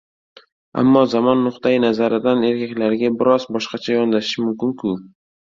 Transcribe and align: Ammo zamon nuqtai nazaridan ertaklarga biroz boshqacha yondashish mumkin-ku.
Ammo 0.83 1.03
zamon 1.11 1.43
nuqtai 1.47 1.73
nazaridan 1.83 2.41
ertaklarga 2.49 3.13
biroz 3.21 3.47
boshqacha 3.59 3.95
yondashish 3.99 4.43
mumkin-ku. 4.49 4.97